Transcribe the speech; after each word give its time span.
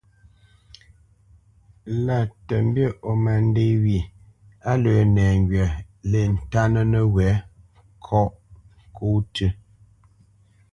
Lâ 2.05 2.17
mbî 2.67 2.85
ó 3.09 3.11
má 3.23 3.35
ndê 3.47 3.67
wyê, 3.83 4.01
á 4.69 4.71
lə́ 4.83 4.97
nɛŋgywa 5.15 5.67
lê 6.11 6.21
ntánə́ 6.35 6.83
nəwɛ̌ 6.91 7.31
ŋgyə̂ 8.03 8.23
ŋkɔ̌ 8.27 9.13
tʉ́, 9.33 9.49